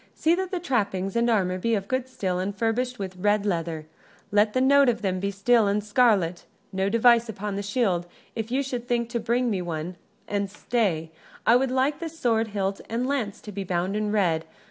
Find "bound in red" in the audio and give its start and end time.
13.63-14.45